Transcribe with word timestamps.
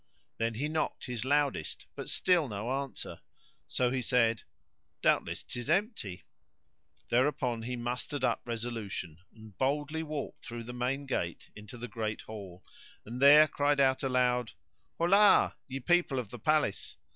Then 0.39 0.55
he 0.55 0.67
knocked 0.67 1.05
his 1.05 1.23
loudest 1.23 1.85
but 1.95 2.09
still 2.09 2.47
no 2.47 2.81
answer, 2.81 3.19
so 3.67 3.91
he 3.91 4.01
said, 4.01 4.41
"Doubtless 5.03 5.43
'tis 5.43 5.69
empty." 5.69 6.23
Thereupon 7.09 7.61
he 7.61 7.75
mustered 7.75 8.23
up 8.23 8.41
resolution 8.43 9.19
and 9.35 9.55
boldly 9.59 10.01
walked 10.01 10.43
through 10.43 10.63
the 10.63 10.73
main 10.73 11.05
gate 11.05 11.51
into 11.55 11.77
the 11.77 11.87
great 11.87 12.21
hall 12.21 12.65
and 13.05 13.21
there 13.21 13.47
cried 13.47 13.79
out 13.79 14.01
aloud, 14.01 14.53
"Holla, 14.97 15.55
ye 15.67 15.79
people 15.79 16.17
of 16.17 16.31
the 16.31 16.39
palace! 16.39 16.97